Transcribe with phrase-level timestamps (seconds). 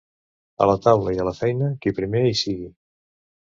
[0.65, 2.73] A la taula i a la feina, qui primer hi sigui.